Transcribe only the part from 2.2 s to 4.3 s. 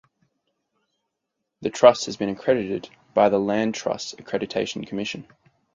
accredited by the Land Trust